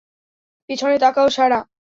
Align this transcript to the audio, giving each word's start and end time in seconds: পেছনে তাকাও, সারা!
পেছনে 0.69 0.95
তাকাও, 0.97 1.27
সারা! 1.29 1.59